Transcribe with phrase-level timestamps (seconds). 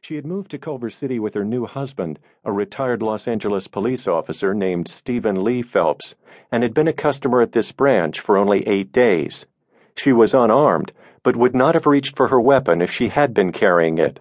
[0.00, 4.06] She had moved to Culver City with her new husband, a retired Los Angeles police
[4.06, 6.14] officer named Stephen Lee Phelps,
[6.50, 9.46] and had been a customer at this branch for only eight days.
[9.96, 10.92] She was unarmed,
[11.22, 14.20] but would not have reached for her weapon if she had been carrying it.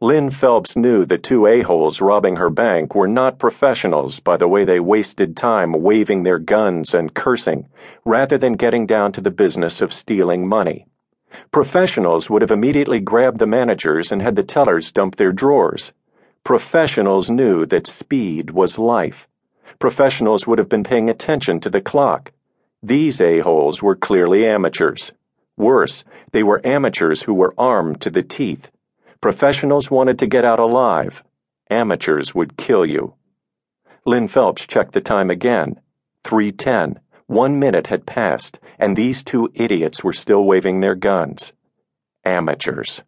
[0.00, 4.64] Lynn Phelps knew the two a-holes robbing her bank were not professionals by the way
[4.64, 7.68] they wasted time waving their guns and cursing,
[8.04, 10.86] rather than getting down to the business of stealing money.
[11.50, 15.92] Professionals would have immediately grabbed the managers and had the tellers dump their drawers.
[16.44, 19.28] Professionals knew that speed was life.
[19.78, 22.32] Professionals would have been paying attention to the clock.
[22.82, 25.12] These a-holes were clearly amateurs.
[25.56, 28.70] Worse, they were amateurs who were armed to the teeth.
[29.20, 31.22] Professionals wanted to get out alive.
[31.70, 33.14] Amateurs would kill you.
[34.04, 35.80] Lynn Phelps checked the time again.
[36.24, 36.98] 310.
[37.32, 41.54] One minute had passed, and these two idiots were still waving their guns.
[42.26, 43.04] Amateurs.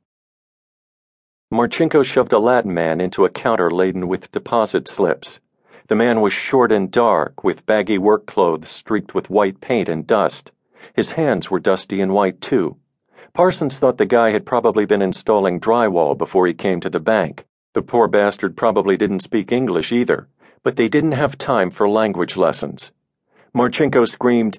[1.53, 5.41] Marchenko shoved a Latin man into a counter laden with deposit slips.
[5.89, 10.07] The man was short and dark, with baggy work clothes streaked with white paint and
[10.07, 10.53] dust.
[10.95, 12.79] His hands were dusty and white, too.
[13.35, 17.45] Parsons thought the guy had probably been installing drywall before he came to the bank.
[17.75, 20.29] The poor bastard probably didn't speak English either,
[20.63, 22.91] but they didn't have time for language lessons.
[23.57, 24.59] Marchenko screamed,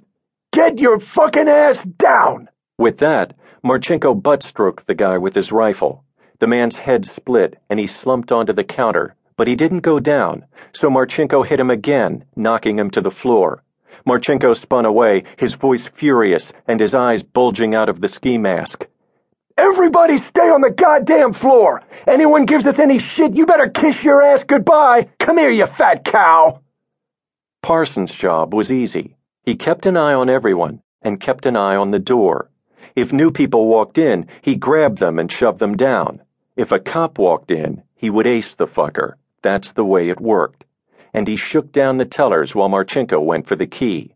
[0.54, 2.48] Get your fucking ass down!
[2.78, 6.06] With that, Marchenko butt stroked the guy with his rifle.
[6.40, 10.46] The man's head split and he slumped onto the counter, but he didn't go down,
[10.72, 13.64] so Marchenko hit him again, knocking him to the floor.
[14.08, 18.88] Marchenko spun away, his voice furious and his eyes bulging out of the ski mask.
[19.58, 21.82] Everybody stay on the goddamn floor!
[22.08, 25.10] Anyone gives us any shit, you better kiss your ass goodbye!
[25.20, 26.62] Come here, you fat cow!
[27.66, 29.16] Parsons' job was easy.
[29.42, 32.52] He kept an eye on everyone and kept an eye on the door.
[32.96, 36.22] If new people walked in, he grabbed them and shoved them down.
[36.56, 39.14] If a cop walked in, he would ace the fucker.
[39.42, 40.64] That's the way it worked.
[41.12, 44.14] And he shook down the tellers while Marchenko went for the key.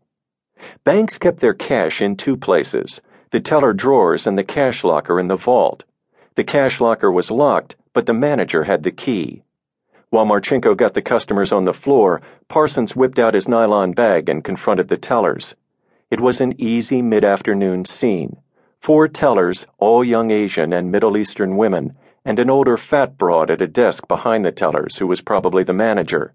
[0.84, 3.00] Banks kept their cash in two places
[3.32, 5.82] the teller drawers and the cash locker in the vault.
[6.36, 9.42] The cash locker was locked, but the manager had the key.
[10.12, 14.42] While Marchenko got the customers on the floor, Parsons whipped out his nylon bag and
[14.42, 15.54] confronted the tellers.
[16.10, 18.38] It was an easy mid afternoon scene.
[18.80, 23.60] Four tellers, all young Asian and Middle Eastern women, and an older fat broad at
[23.60, 26.34] a desk behind the tellers who was probably the manager.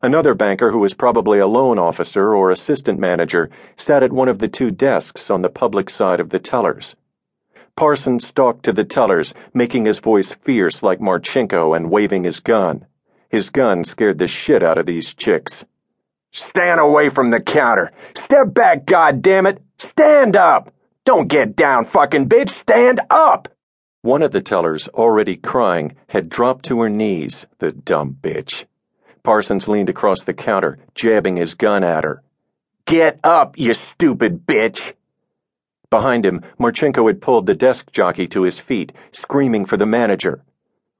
[0.00, 4.38] Another banker who was probably a loan officer or assistant manager sat at one of
[4.38, 6.96] the two desks on the public side of the tellers.
[7.76, 12.86] Parsons stalked to the tellers, making his voice fierce like Marchenko and waving his gun.
[13.32, 15.64] His gun scared the shit out of these chicks.
[16.32, 17.90] Stand away from the counter.
[18.14, 19.58] Step back, goddammit.
[19.78, 20.70] Stand up.
[21.06, 22.50] Don't get down, fucking bitch.
[22.50, 23.48] Stand up.
[24.02, 28.66] One of the tellers, already crying, had dropped to her knees, the dumb bitch.
[29.22, 32.22] Parsons leaned across the counter, jabbing his gun at her.
[32.84, 34.92] Get up, you stupid bitch.
[35.88, 40.42] Behind him, Marchenko had pulled the desk jockey to his feet, screaming for the manager.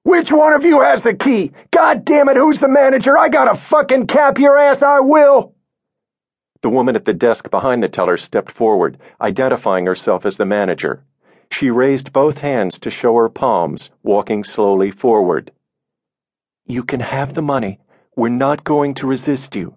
[0.05, 1.53] Which one of you has the key?
[1.71, 3.17] God damn it, who's the manager?
[3.17, 5.55] I gotta fucking cap your ass, I will!
[6.61, 11.05] The woman at the desk behind the teller stepped forward, identifying herself as the manager.
[11.51, 15.53] She raised both hands to show her palms, walking slowly forward.
[16.67, 17.81] You can have the money.
[18.17, 19.77] We're not going to resist you.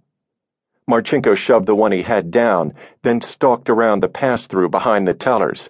[0.90, 5.14] Marchenko shoved the one he had down, then stalked around the pass through behind the
[5.14, 5.70] tellers.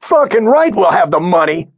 [0.00, 1.70] Fucking right, we'll have the money!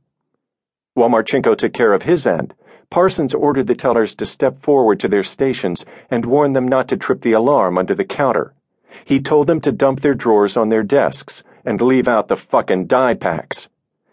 [0.95, 2.55] While Marchenko took care of his end,
[2.89, 6.97] Parsons ordered the tellers to step forward to their stations and warned them not to
[6.97, 8.55] trip the alarm under the counter.
[9.05, 12.87] He told them to dump their drawers on their desks and leave out the fucking
[12.87, 13.69] dye packs.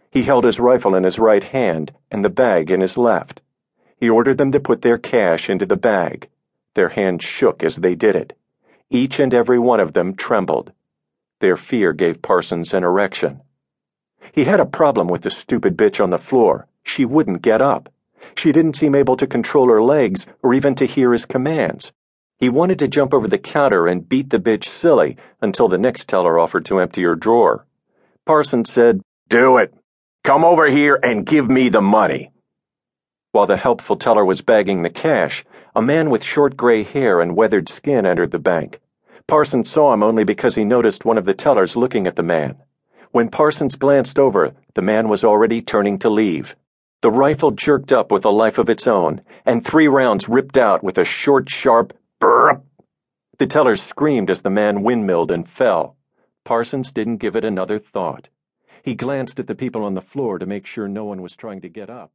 [0.09, 3.41] He held his rifle in his right hand and the bag in his left.
[3.99, 6.29] He ordered them to put their cash into the bag.
[6.73, 8.35] Their hands shook as they did it.
[8.89, 10.71] Each and every one of them trembled.
[11.41, 13.41] Their fear gave Parsons an erection.
[14.33, 16.67] He had a problem with the stupid bitch on the floor.
[16.83, 17.89] She wouldn't get up.
[18.35, 21.91] She didn't seem able to control her legs or even to hear his commands.
[22.39, 26.09] He wanted to jump over the counter and beat the bitch silly until the next
[26.09, 27.65] teller offered to empty her drawer.
[28.25, 29.73] Parsons said, Do it.
[30.23, 32.31] Come over here and give me the money.
[33.31, 35.45] While the helpful teller was bagging the cash,
[35.75, 38.79] a man with short gray hair and weathered skin entered the bank.
[39.27, 42.57] Parsons saw him only because he noticed one of the tellers looking at the man.
[43.11, 46.55] When Parsons glanced over, the man was already turning to leave.
[47.01, 50.83] The rifle jerked up with a life of its own, and three rounds ripped out
[50.83, 52.61] with a short, sharp brrrp.
[53.39, 55.97] The tellers screamed as the man windmilled and fell.
[56.43, 58.29] Parsons didn't give it another thought.
[58.83, 61.61] He glanced at the people on the floor to make sure no one was trying
[61.61, 62.11] to get up.